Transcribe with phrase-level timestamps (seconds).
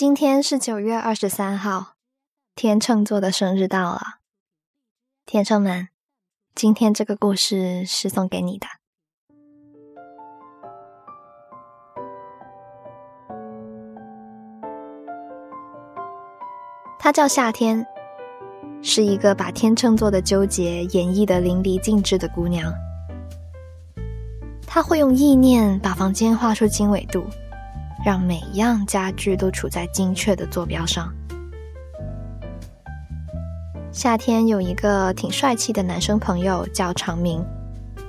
[0.00, 1.88] 今天是九月二十三号，
[2.54, 4.00] 天秤座的生日到了。
[5.26, 5.90] 天秤们，
[6.54, 8.66] 今天这个故事是送给你的。
[16.98, 17.86] 她叫夏天，
[18.82, 22.72] 是一个把天秤座的纠结演绎的淋漓尽致的姑娘。
[24.66, 27.22] 她会用意念把房间画出经纬度。
[28.04, 31.12] 让每样家具都处在精确的坐标上。
[33.92, 37.44] 夏天有一个挺帅气的男生朋友叫长明。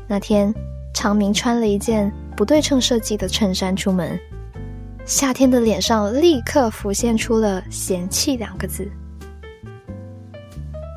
[0.07, 0.53] 那天，
[0.93, 4.19] 长明穿了一件不对称设计的衬衫出门，
[5.05, 8.89] 夏天的脸上立刻浮现出了嫌弃两个字。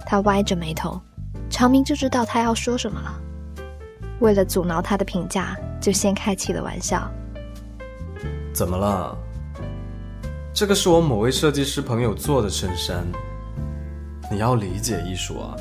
[0.07, 1.01] 他歪着眉头，
[1.49, 3.21] 长明就知道他要说什么了。
[4.21, 7.11] 为了阻挠他的评价，就先开起了玩笑。
[8.55, 9.19] 怎么了？
[10.55, 13.05] 这个是我某位设计师朋友做的衬衫。
[14.31, 15.57] 你要理解艺术啊！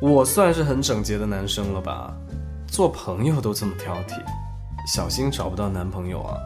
[0.00, 2.10] 我算是很整洁的男生了吧？
[2.66, 4.18] 做朋友都这么挑剔，
[4.86, 6.38] 小心找不到男朋友啊！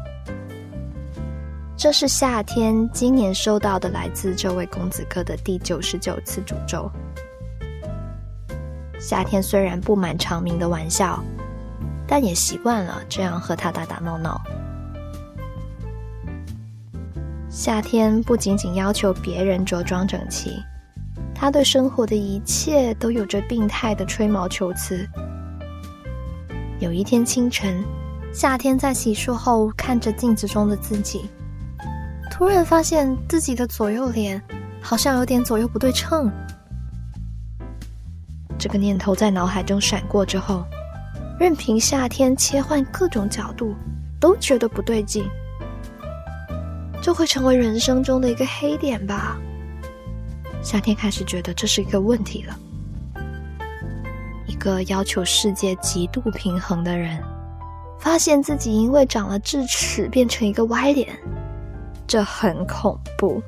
[1.77, 6.91] 这是夏天今年收到的来自这位公子哥的第九十九次诅咒。
[8.99, 11.23] 夏天虽然不满长明的玩笑，
[12.09, 14.41] 但也习惯了这样和他打打闹闹。
[17.57, 20.63] 夏天不仅仅要求别人着装整齐，
[21.35, 25.09] 他对生活的一切都有着病态的吹毛求疵。
[26.81, 27.83] 有一天清晨，
[28.31, 31.31] 夏天在洗漱后看着镜子中的自己，
[32.31, 34.41] 突然发现自己的左右脸
[34.83, 36.31] 好像有点左右不对称。
[38.59, 40.63] 这个念头在脑海中闪过之后，
[41.41, 43.75] 任凭夏天切换各种角度，
[44.21, 45.27] 都觉得不对劲。
[47.07, 49.39] 就会成为人生中的一个黑点吧。
[50.61, 52.59] 夏天开始觉得这是一个问题了。
[54.49, 57.23] 一个要求世界极度平衡的人，
[57.97, 61.17] 发现自己因为长了智齿变成一个歪脸，
[62.09, 63.41] 这很恐怖。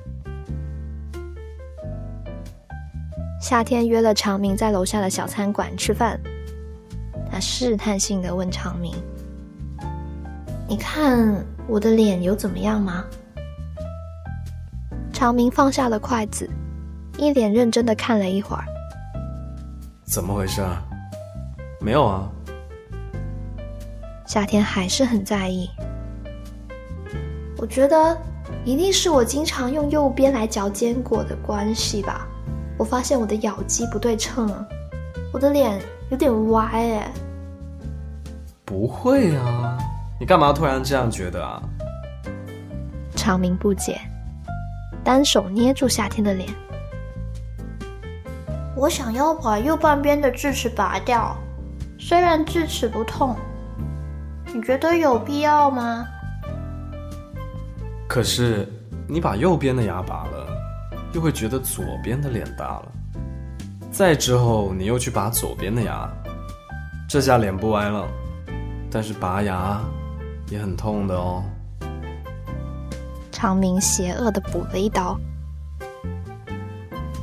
[3.42, 6.16] 夏天约了长明在楼下的小餐馆吃饭，
[7.28, 8.94] 他试探性的问长明
[10.68, 13.04] ：“你看我的脸有怎么样吗？”
[15.18, 16.48] 长明放下了筷子，
[17.18, 18.64] 一脸认真的看了一会儿。
[20.04, 20.64] 怎么回事？
[21.80, 22.30] 没有啊。
[24.28, 25.68] 夏天还是很在意。
[27.56, 28.16] 我觉得
[28.64, 32.24] 一定是我经常用右边来嚼坚果的关系吧。
[32.78, 34.48] 我发现我的咬肌不对称，
[35.32, 37.12] 我的脸有点歪哎。
[38.64, 39.76] 不会啊，
[40.20, 41.60] 你干嘛突然这样觉得啊？
[43.16, 44.00] 长明不解。
[45.08, 46.46] 单手捏住夏天的脸，
[48.76, 51.34] 我想要把右半边的智齿拔掉，
[51.98, 53.34] 虽然智齿不痛，
[54.52, 56.06] 你觉得有必要吗？
[58.06, 58.70] 可是
[59.08, 60.46] 你把右边的牙拔了，
[61.14, 62.92] 又会觉得左边的脸大了，
[63.90, 66.06] 再之后你又去拔左边的牙，
[67.08, 68.06] 这下脸不歪了，
[68.90, 69.80] 但是拔牙
[70.50, 71.42] 也很痛的哦。
[73.38, 75.16] 长明邪恶的补了一刀。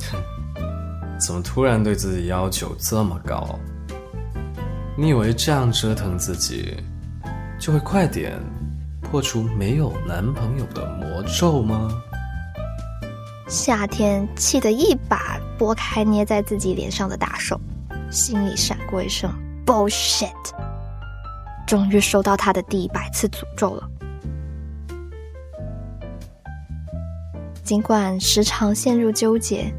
[0.09, 0.17] 哼，
[1.19, 3.59] 怎么突然对自己要求这么高？
[4.97, 6.77] 你以为这样折腾自己，
[7.59, 8.41] 就会快点
[9.01, 11.89] 破除没有男朋友的魔咒吗？
[13.49, 17.59] 夏天气得一把拨开捏在自己脸上的大手，
[18.09, 19.29] 心里闪过一声
[19.65, 20.31] bullshit。
[21.67, 23.89] 终于收到他的第一百次诅咒了。
[27.65, 29.73] 尽管时常陷入纠结，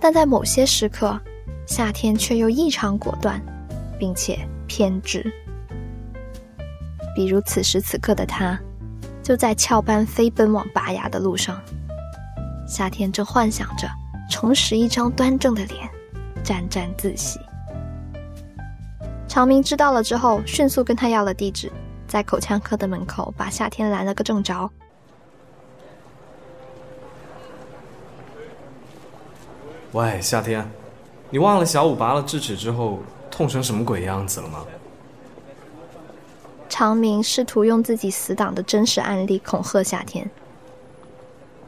[0.00, 1.20] 但在某些时刻，
[1.66, 3.38] 夏天却又异常果断，
[3.98, 5.30] 并且偏执。
[7.14, 8.58] 比如此时此刻的他，
[9.22, 11.60] 就在翘班飞奔往拔牙的路上。
[12.66, 13.86] 夏天正幻想着
[14.30, 15.86] 重拾一张端正的脸，
[16.42, 17.38] 沾沾自喜。
[19.28, 21.70] 长明知道了之后，迅速跟他要了地址，
[22.06, 24.70] 在口腔科的门口把夏天拦了个正着。
[29.92, 30.66] 喂，夏天，
[31.28, 32.98] 你忘了小五拔了智齿之后
[33.30, 34.64] 痛成什么鬼样子了吗？
[36.68, 40.30] 长明试图用自己死党的真实案例恐吓夏天。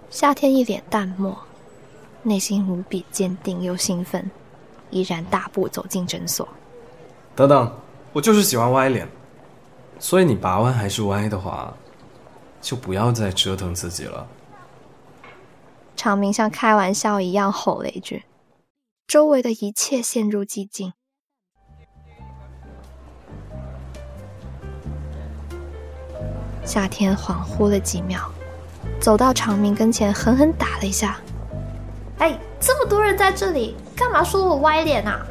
[0.09, 1.37] 夏天一脸淡漠，
[2.23, 4.31] 内心无比坚定又兴奋，
[4.89, 6.49] 依然大步走进诊所。
[7.37, 7.71] 等等，
[8.15, 9.07] 我就是喜欢歪脸，
[9.99, 11.75] 所以你拔完还是歪的话，
[12.63, 14.27] 就不要再折腾自己了。
[15.97, 18.25] 长明像开玩笑一样吼了一句，
[19.07, 20.93] 周围的一切陷入寂静。
[26.65, 28.31] 夏天恍惚了几秒，
[29.01, 31.19] 走到长明跟前，狠狠打了一下。
[32.19, 35.27] 哎，这么多人在这里，干嘛说我歪脸啊？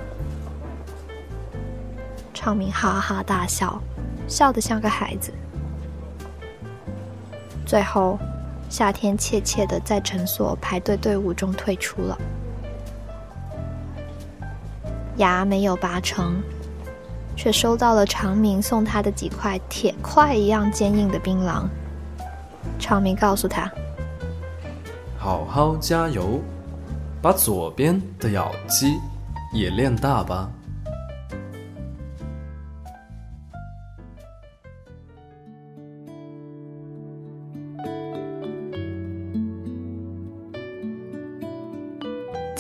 [2.33, 3.81] 长明哈哈大笑，
[4.27, 5.33] 笑得像个孩子。
[7.65, 8.19] 最后，
[8.73, 12.17] 夏天怯怯的在诊所排队队伍中退出了。
[15.17, 16.41] 牙没有拔成，
[17.35, 21.65] 却收到了长明送他的几块铁块一样坚硬的槟榔。
[22.79, 23.71] 长明告诉他
[25.19, 26.41] ：“好好加油。”
[27.21, 28.97] 把左边的咬肌
[29.53, 30.49] 也练大吧。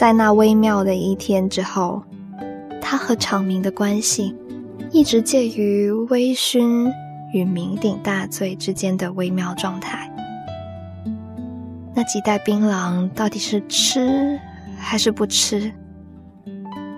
[0.03, 2.03] 在那微妙的一天之后，
[2.81, 4.35] 他和长明的关系
[4.91, 6.91] 一直介于微醺
[7.31, 10.11] 与酩酊大醉之间的微妙状态。
[11.95, 14.37] 那几袋槟榔到底是吃？
[14.77, 15.71] 还是不吃。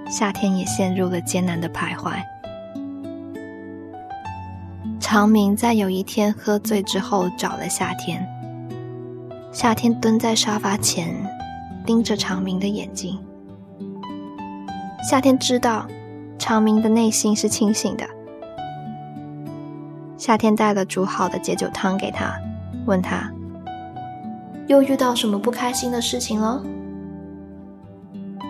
[0.10, 2.13] 夏天也陷入了艰难的徘徊。
[5.00, 8.28] 长明在有一天喝醉之后找了夏天。
[9.52, 11.13] 夏天蹲在沙发前，
[11.86, 13.20] 盯着长明的眼睛。
[15.10, 15.86] 夏天知道，
[16.40, 18.06] 长明的内心是清醒的。
[20.18, 22.34] 夏天带了煮好的解酒汤给他，
[22.86, 23.32] 问他
[24.68, 26.64] ：“又遇到什么不开心的事情了？”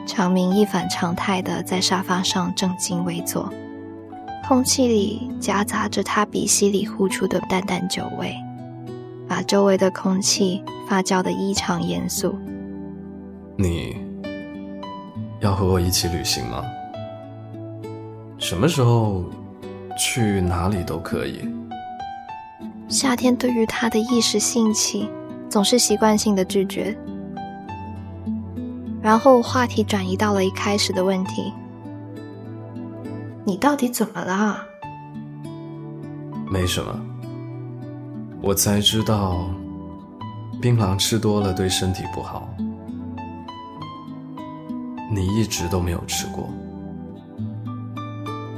[0.07, 3.51] 长明一反常态的在沙发上正襟危坐，
[4.47, 8.33] 空气里夹杂着他鼻息里呼出的淡淡酒味，
[9.27, 12.37] 把周围的空气发酵的异常严肃。
[13.57, 13.97] 你
[15.39, 16.63] 要和我一起旅行吗？
[18.37, 19.23] 什么时候
[19.97, 21.39] 去哪里都可以。
[22.89, 25.09] 夏天对于他的一时兴起，
[25.49, 26.95] 总是习惯性的拒绝。
[29.01, 31.53] 然后话题转移到了一开始的问题
[33.45, 34.67] ：“你到底怎么了？”
[36.51, 36.99] 没什么，
[38.41, 39.47] 我才知道，
[40.61, 42.47] 槟榔吃多了对身体不好。
[45.11, 46.49] 你一直都没有吃过，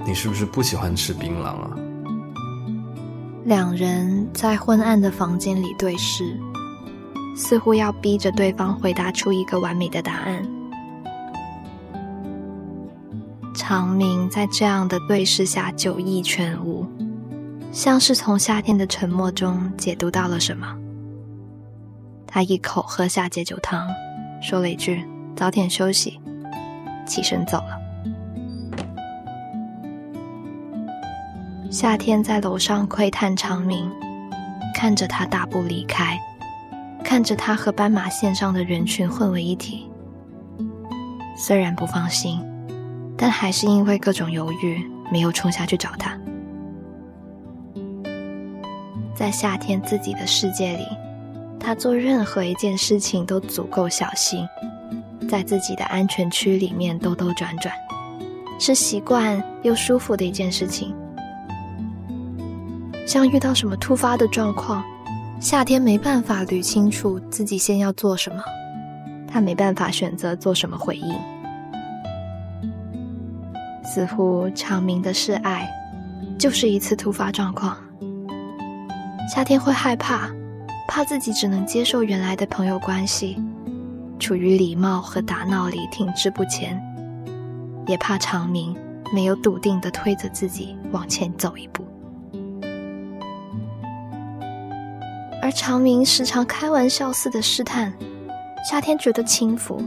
[0.05, 1.77] 你是不是不喜欢吃槟榔啊？
[3.45, 6.37] 两人在昏暗的房间里对视。
[7.39, 10.43] 似乎要逼着对方回答出一个完美的答案。
[13.53, 16.83] 长明在这样的对视下酒意全无，
[17.71, 20.75] 像是从夏天的沉默中解读到了什么。
[22.25, 23.87] 他一口喝下解酒汤，
[24.41, 25.05] 说了一句
[25.37, 26.19] ：“早点休息。”
[27.07, 27.81] 起身走了。
[31.71, 33.91] 夏天在楼上窥探长明，
[34.75, 36.15] 看着他大步离开。
[37.03, 39.89] 看着他和斑马线上的人群混为一体，
[41.37, 42.43] 虽然不放心，
[43.17, 46.19] 但还是因为各种犹豫，没有冲下去找他。
[49.15, 50.85] 在夏天自己的世界里，
[51.57, 54.45] 他做任何一件事情都足够小心，
[55.27, 57.73] 在自己的安全区里面兜兜转转，
[58.59, 60.95] 是习惯又舒服的一件事情。
[63.05, 64.83] 像遇到什么突发的状况。
[65.39, 68.41] 夏天没办法捋清楚自己先要做什么，
[69.27, 71.15] 他没办法选择做什么回应。
[73.83, 75.69] 似乎长明的示爱，
[76.39, 77.77] 就是一次突发状况。
[79.31, 80.27] 夏天会害怕，
[80.87, 83.39] 怕自己只能接受原来的朋友关系，
[84.19, 86.81] 处于礼貌和打闹里停滞不前，
[87.87, 88.75] 也怕长明
[89.13, 91.85] 没有笃定的推着自己往前走一步。
[95.41, 97.93] 而长明时常开玩笑似的试探，
[98.69, 99.81] 夏天觉得轻浮，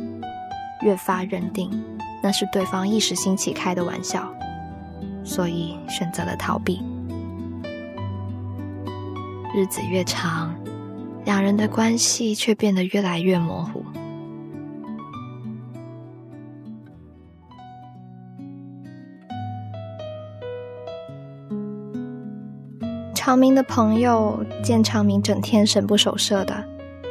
[0.81, 1.71] 越发认定
[2.23, 4.33] 那是对方一时兴起开的玩笑，
[5.25, 6.81] 所以选择了逃避。
[9.55, 10.55] 日子越长，
[11.25, 13.85] 两人的关系却变得越来越模糊。
[23.31, 26.65] 长明的朋友见长明整天神不守舍的，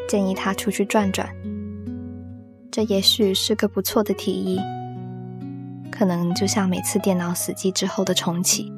[0.06, 1.26] 建议他出去转转。
[2.70, 4.60] 这也许是个不错的提议，
[5.90, 8.70] 可能就像每次电脑死机之后的重启。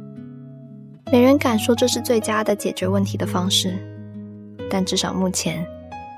[1.12, 3.76] 没人敢说这是最佳的解决问题的方式，
[4.70, 5.66] 但至少目前，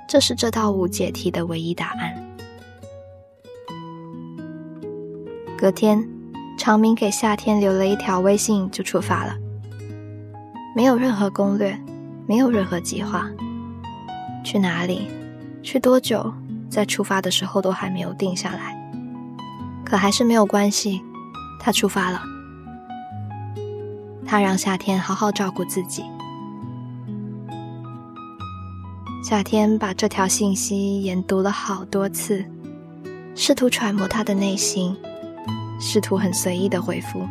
[0.10, 2.14] 这是这道无解题的唯一答案。
[5.58, 6.06] 隔天，
[6.58, 9.38] 长明给夏天留了一条微信，就出发了。
[10.76, 11.80] 没有任何攻略，
[12.28, 13.30] 没有任何计划，
[14.44, 15.08] 去哪里，
[15.62, 16.34] 去多久，
[16.70, 18.76] 在出发的时候都还没有定下来。
[19.86, 21.04] 可还是没有关系，
[21.60, 22.24] 他出发了。
[24.26, 26.04] 他让夏天好好照顾自己。
[29.24, 32.44] 夏天把这条信息研读了好多次，
[33.36, 34.98] 试图揣摩他的内心，
[35.80, 37.28] 试图很随意的回复，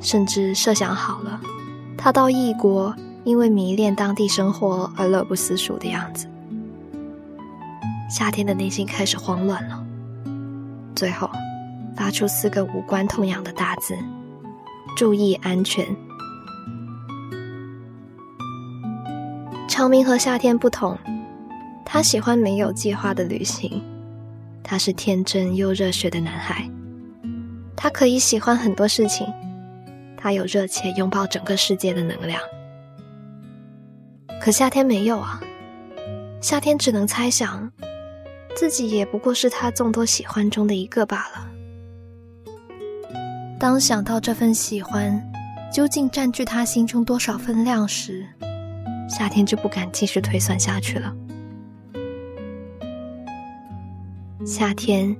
[0.00, 1.40] 甚至设想好了
[2.02, 6.26] 他到异国因为迷恋当地生活而乐不思蜀的样子。
[8.08, 9.84] 夏天的内心开始慌乱了，
[10.96, 11.30] 最后
[11.94, 13.94] 发出四个无关痛痒的大字
[14.96, 15.86] ：“注意安全。”
[19.68, 20.96] 长明和夏天不同，
[21.84, 23.82] 他喜欢没有计划的旅行。
[24.62, 26.66] 他是天真又热血的男孩，
[27.76, 29.26] 他可以喜欢很多事情，
[30.20, 32.40] 他有热切拥抱整个世界的能量。
[34.40, 35.40] 可夏天没有啊，
[36.40, 37.70] 夏天只能猜想，
[38.54, 41.46] 自己也不过是他众多喜欢中的一个罢了。
[43.58, 45.22] 当想到这份喜欢
[45.70, 48.26] 究竟占据他心中多少分量时，
[49.08, 51.14] 夏天就不敢继续推算下去了。
[54.46, 55.14] 夏天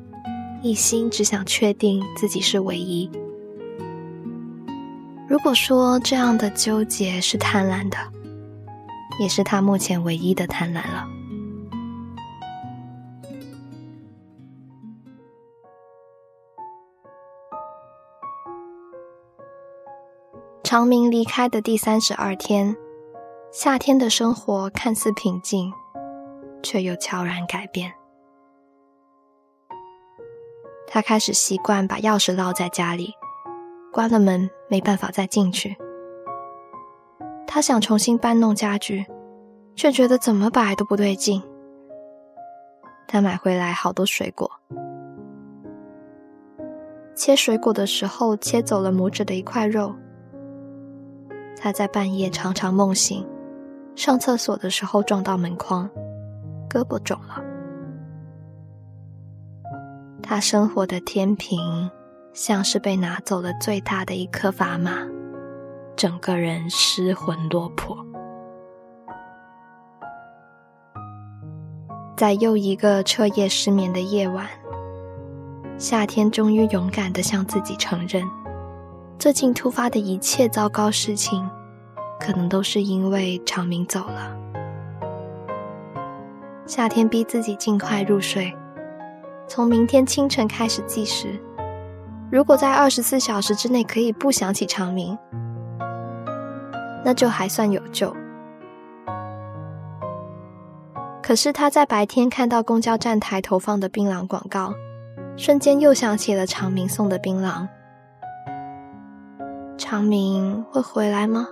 [0.63, 3.11] 一心只想确定自己是唯一。
[5.31, 7.97] 如果说这样的纠结是贪婪的，
[9.21, 11.09] 也是他目前唯一的贪婪了。
[20.65, 22.77] 长明离开的第三十二天。
[23.53, 25.73] 夏天的生活看似平静，
[26.61, 27.93] 却又悄然改变。
[30.89, 33.13] 他开始习惯把钥匙落在家里，
[33.93, 35.77] 关了门没办法再进去。
[37.47, 39.05] 他想重新搬弄家具，
[39.75, 41.43] 却觉得怎么摆都不对劲。
[43.09, 44.51] 他买回来好多水果，
[47.15, 49.95] 切水果的时候切走了拇指的一块肉。
[51.57, 53.27] 他在半夜常常梦醒。
[53.97, 55.91] 上厕所的时候撞到门框，
[56.71, 57.43] 胳膊肿了。
[60.23, 61.91] 他生活的天平
[62.33, 65.07] 像是被拿走了最大的一颗砝码，
[65.97, 67.97] 整个人失魂落魄。
[72.17, 74.47] 在又一个彻夜失眠的夜晚，
[75.79, 78.23] 夏天终于勇敢的向自己承认，
[79.19, 81.49] 最近突发的一切糟糕事情。
[82.23, 84.37] 可能都是因为长明走了。
[86.67, 88.55] 夏天逼自己尽快入睡，
[89.49, 91.43] 从明天清晨开始计时。
[92.31, 95.19] 如果在二十四小时之内可以不想起长明，
[97.05, 98.15] 那就还算有救。
[101.23, 104.73] 可是他在白天看到公交站台投放的槟榔广告，
[105.37, 107.67] 瞬间又想起了长明送的槟榔。
[109.77, 111.49] 长明会回来吗？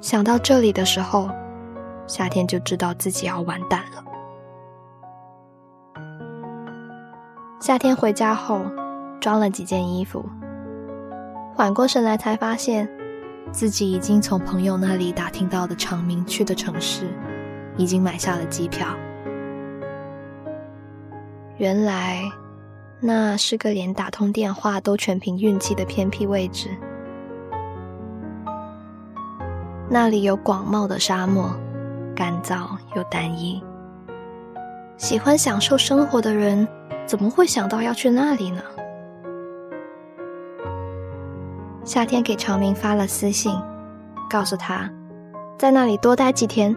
[0.00, 1.28] 想到这里的时候，
[2.06, 4.02] 夏天就知道自己要完蛋了。
[7.58, 8.60] 夏天回家后，
[9.18, 10.22] 装了几件衣服，
[11.54, 12.86] 缓过神来才发现，
[13.50, 17.08] 自己已经从朋友那里打听到的长明去的城市，
[17.78, 18.88] 已经买下了机票。
[21.56, 22.20] 原来，
[23.00, 26.68] 那是个连打通电话都全凭运气的偏僻位置。
[29.88, 31.50] 那里有广袤的沙漠，
[32.14, 33.64] 干燥又单一。
[34.98, 36.68] 喜欢享受生活的人，
[37.06, 38.60] 怎么会想到要去那里呢？
[41.84, 43.56] 夏天给长明发了私信，
[44.28, 44.90] 告诉他，
[45.56, 46.74] 在那里多待几天。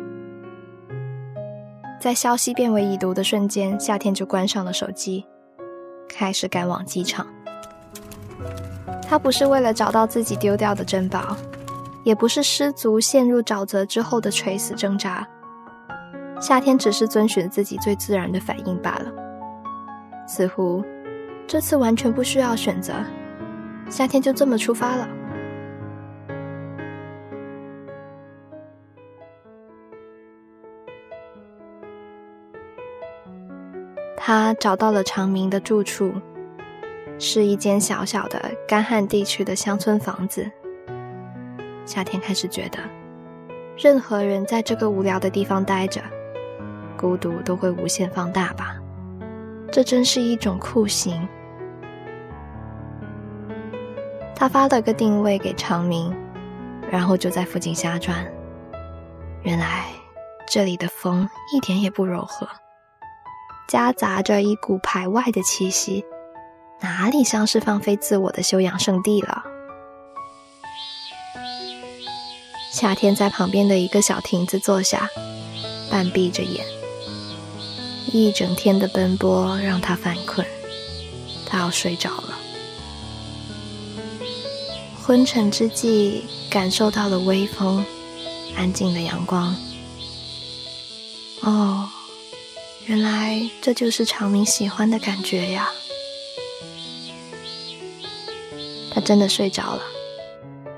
[2.00, 5.26] 在消息变为已读的瞬间，夏天就关上了手机，
[6.08, 7.26] 开始赶往机场。
[9.08, 11.36] 他不是为了找到自己丢掉的珍宝。
[12.06, 15.28] 也不是失足陷入沼泽之后的垂死挣扎，
[16.40, 19.12] 夏天只是遵循自己最自然的反应罢了。
[20.30, 20.86] 似乎
[21.48, 22.94] 这次完全不需要选择，
[23.90, 25.10] 夏天就这么出发了。
[34.16, 36.14] 他找到了长明的住处，
[37.18, 40.48] 是一间小小的干旱地区的乡村房子。
[41.86, 42.78] 夏天开始觉得，
[43.76, 46.00] 任何人在这个无聊的地方待着，
[46.96, 48.79] 孤独都会无限放大吧？
[49.72, 51.28] 这真是一种酷刑。
[54.36, 56.16] 他发了个定位给长明，
[56.90, 58.26] 然后就在附近瞎转。
[59.44, 59.86] 原来
[60.48, 62.48] 这里的风一点也不柔和，
[63.68, 66.06] 夹杂着一股排外的气息，
[66.82, 69.44] 哪里像是放飞自我的休养圣地了？
[72.72, 75.10] 夏天在旁边的一个小亭子坐下，
[75.92, 76.66] 半闭着眼。
[78.12, 80.46] 一整天的奔波让他犯困，
[81.46, 82.38] 他要睡着了。
[85.02, 87.84] 昏沉之际，感受到了微风，
[88.56, 89.56] 安静的阳光。
[91.42, 91.90] 哦，
[92.86, 95.70] 原来这就是长明喜欢的感觉呀！
[98.92, 99.82] 他真的睡着了。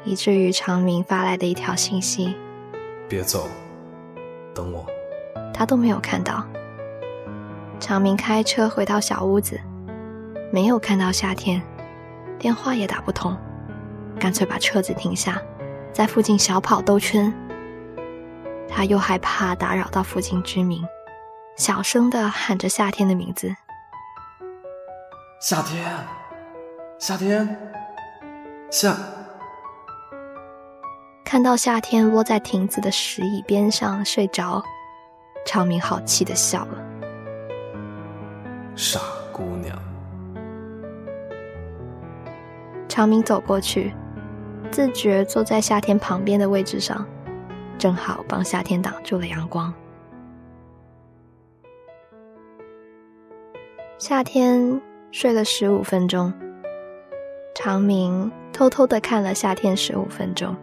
[0.03, 2.33] 以至于长明发来的一条信息
[3.07, 3.47] ：“别走，
[4.53, 4.85] 等我。”
[5.53, 6.43] 他都没有看到。
[7.81, 9.59] 长明开车回到小屋子，
[10.53, 11.59] 没有看到夏天，
[12.37, 13.35] 电话也打不通，
[14.19, 15.41] 干脆把车子停下，
[15.91, 17.33] 在附近小跑兜圈。
[18.69, 20.85] 他又害怕打扰到附近居民，
[21.57, 23.53] 小声的喊着夏天的名字
[25.41, 25.83] ：“夏天，
[26.99, 27.57] 夏天，
[28.69, 28.95] 夏。”
[31.25, 34.63] 看到夏天窝在亭子的石椅边上睡着，
[35.47, 36.90] 长明好气的笑了。
[38.83, 38.99] 傻
[39.31, 39.77] 姑娘。
[42.89, 43.93] 长明走过去，
[44.71, 47.05] 自觉坐在夏天旁边的位置上，
[47.77, 49.71] 正好帮夏天挡住了阳光。
[53.99, 56.33] 夏天睡了十五分钟，
[57.53, 60.55] 长明偷偷的看了夏天十五分钟。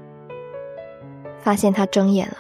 [1.39, 2.37] 发现他睁眼了，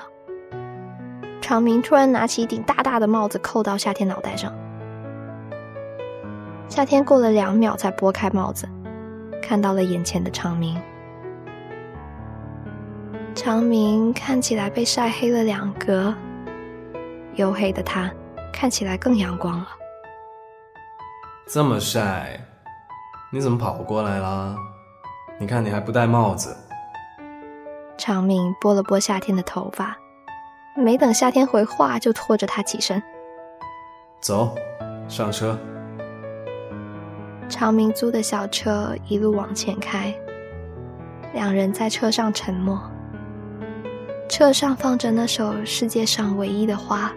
[1.40, 4.52] 长明突然拿起一顶大大的帽子扣到夏天脑袋上。
[6.68, 8.68] 夏天过了两秒才拨开帽子，
[9.42, 10.80] 看到了眼前的长明。
[13.34, 16.14] 长明看起来被晒黑了两格，
[17.36, 18.12] 黝黑的他
[18.52, 19.68] 看起来更阳光了。
[21.48, 22.38] 这么晒，
[23.32, 24.54] 你怎么跑过来啦？
[25.40, 26.54] 你看你还不戴帽子。
[27.96, 29.96] 长明拨了拨夏天的头发，
[30.76, 33.02] 没等夏天回话，就拖着他起身，
[34.20, 34.54] 走
[35.08, 35.58] 上车。
[37.48, 40.14] 长明租的小车一路往前开，
[41.32, 42.78] 两人在车上沉默。
[44.28, 47.10] 车上放着那首世界上唯一的花，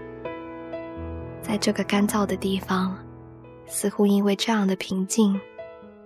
[1.42, 2.98] 在这个干燥的地方，
[3.66, 5.38] 似乎因为这样的平静，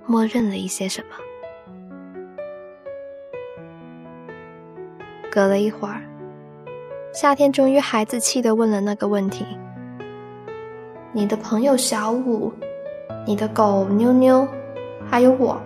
[0.07, 1.15] 默认了一些什么。
[5.31, 6.01] 隔了一会儿，
[7.13, 9.45] 夏天终于孩子气的问了那个问题
[11.13, 12.51] ：“你的朋友小五，
[13.25, 14.47] 你的狗妞妞，
[15.09, 15.59] 还有我，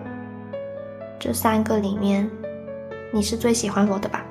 [1.19, 2.29] 这三个里面，
[3.11, 4.23] 你是最喜欢我的吧？”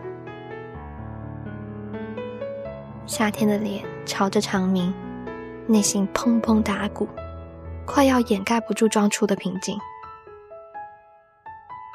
[3.05, 4.95] 夏天的脸朝着长明，
[5.67, 7.07] 内心砰砰打鼓，
[7.85, 9.79] 快要掩盖不住装出的平静。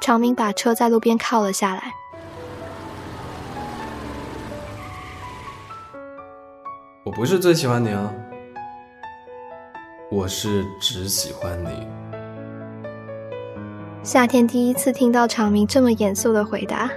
[0.02, 1.82] 长明把车在路边靠了下来。
[7.04, 8.13] 我不是最喜欢你啊，
[10.13, 11.88] 我是只喜欢你。
[14.04, 16.88] 夏天第一次听到长明这么严肃的回答，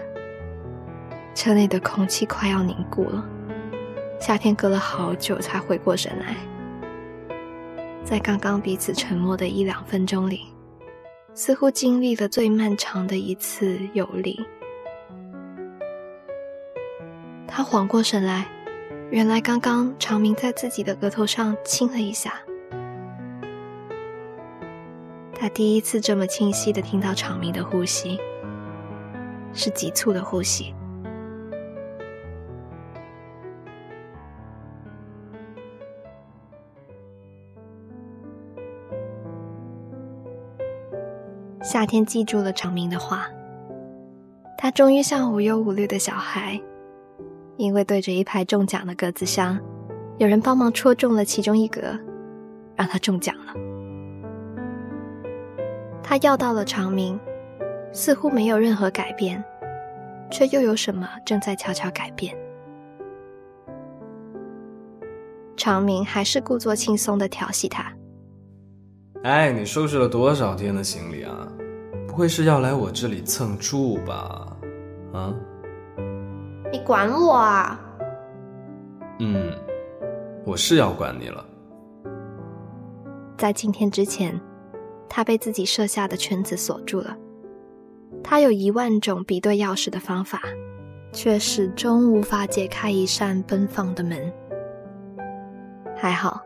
[1.35, 3.27] 车内的空气快要凝固了。
[4.21, 6.37] 夏天隔了好久才回过神来，
[8.05, 10.43] 在刚刚彼此沉默的一两分钟里，
[11.33, 14.39] 似乎经历了最漫长的一次游离。
[17.49, 18.47] 他缓过神来。
[19.09, 22.35] 原来刚刚长明在自己的额头上亲了一下，
[25.47, 28.19] 他第一次这么清晰的听到长明的呼吸，
[29.53, 30.75] 是急促的呼吸。
[41.63, 43.29] 夏天记住了长明的话，
[44.59, 46.61] 他终于像无忧无虑的小孩。
[47.57, 49.61] 因为对着一排中奖的格子箱，
[50.19, 51.83] 有人帮忙戳中了其中一格，
[52.75, 53.76] 让他中奖了。
[56.09, 57.19] 他要到了长明，
[57.93, 59.43] 似乎没有任何改变，
[60.31, 62.33] 却又有什么正在悄悄改变。
[65.57, 67.93] 长明还是故作轻松的调戏他
[69.25, 71.49] ：“哎，你收拾了多少天的行李啊？
[72.07, 74.57] 不会是要来我这里蹭住吧？
[75.13, 75.35] 啊？”
[76.71, 77.81] 你管我啊？
[79.19, 79.53] 嗯，
[80.45, 81.45] 我是要管你了。
[83.37, 84.39] 在今天之前，
[85.09, 87.17] 他被自己设下的圈子锁住了。
[88.23, 90.43] 他有一万种比对钥匙的方法，
[91.13, 94.33] 却始终无法解开一扇奔放的门。
[95.97, 96.41] 还好，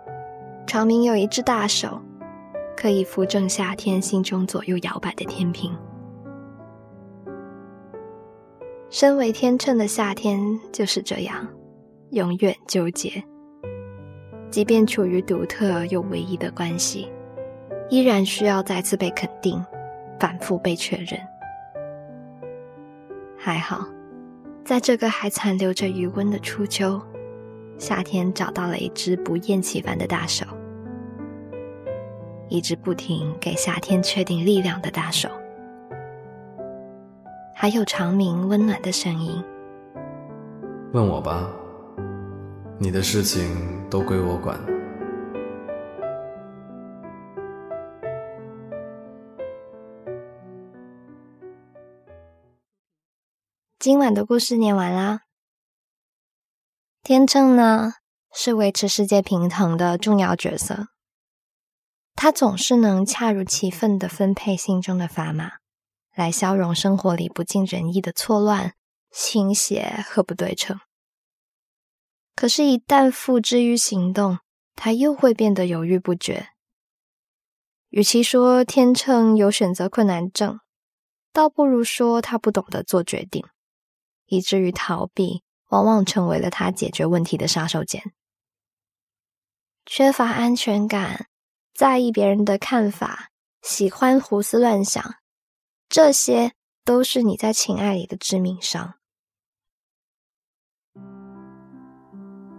[0.67, 2.01] 长明有一只大手，
[2.77, 5.75] 可以扶正夏天心中左右摇摆的天平。
[8.91, 10.41] 身为天秤的夏天
[10.73, 11.47] 就是这样，
[12.11, 13.23] 永远纠结。
[14.51, 17.09] 即便处于独特又唯一的关系，
[17.91, 19.65] 依然需要再次被肯定，
[20.19, 21.21] 反复被确认。
[23.37, 23.85] 还好，
[24.65, 27.01] 在这个还残留着余温的初秋，
[27.79, 30.47] 夏天找到了一只不厌其烦的大手，
[32.49, 35.29] 一只不停给夏天确定力量的大手。
[37.53, 39.43] 还有长鸣温暖的声音。
[40.93, 41.51] 问我吧，
[42.79, 43.49] 你的事情
[43.91, 44.59] 都归我管。
[53.81, 55.23] 今晚的故事念完啦。
[57.03, 57.95] 天秤呢，
[58.31, 60.89] 是维持世界平衡的重要角色，
[62.15, 65.53] 他总是能恰如其分的分配心中的砝码。
[66.15, 68.75] 来消融生活里不尽人意的错乱、
[69.11, 70.79] 倾斜和不对称。
[72.37, 74.41] 可是，一旦付之于行动，
[74.77, 76.49] 他又会变得犹豫不决。
[77.89, 80.61] 与其说天秤有选择困难症，
[81.33, 83.43] 倒不如说他不懂得做决定，
[84.31, 88.01] 以至于逃避往往成为了他解决问题的杀手锏。
[89.85, 91.27] 缺乏安全感，
[91.75, 95.17] 在意别人的看法，喜欢胡思乱想。
[95.89, 96.53] 这些
[96.85, 98.95] 都是你在情爱里的致命伤。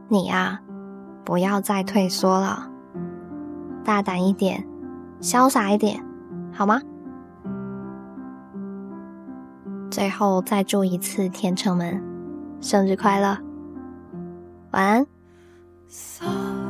[0.10, 0.62] 你呀，
[1.23, 2.69] 不要再退缩了，
[3.86, 4.67] 大胆一点，
[5.21, 6.03] 潇洒一点，
[6.53, 6.81] 好吗？
[9.91, 12.01] 最后再祝一次天秤们
[12.62, 13.38] 生日快乐，
[14.71, 16.61] 晚安。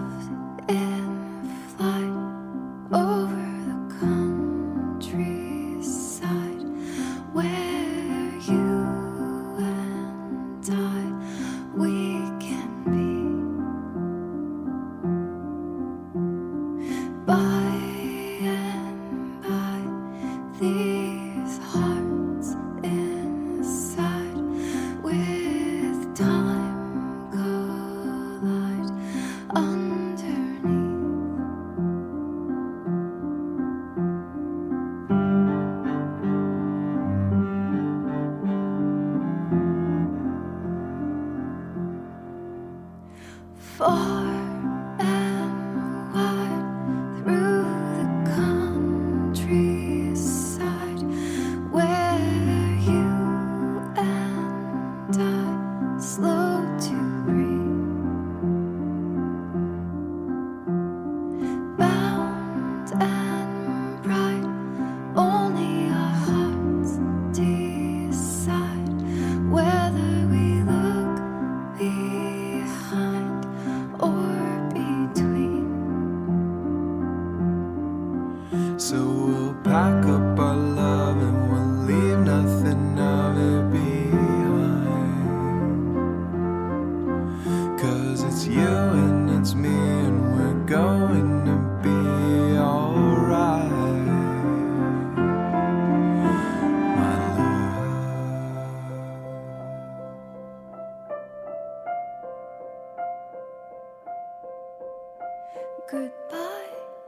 [105.91, 106.10] Goodbye,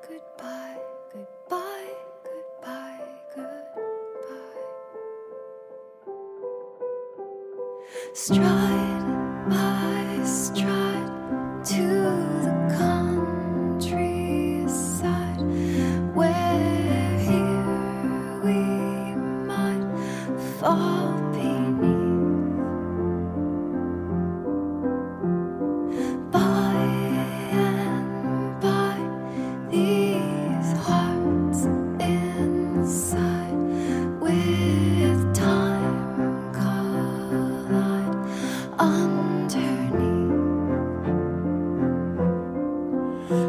[0.06, 0.78] goodbye,
[1.14, 3.00] goodbye, goodbye,
[3.34, 4.60] goodbye.
[8.14, 8.63] Strive.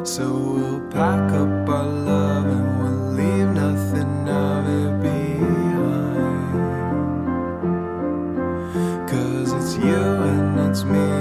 [0.05, 6.55] So we'll pack up our love and we'll leave nothing of it behind.
[9.09, 11.14] Cause it's you and it's me.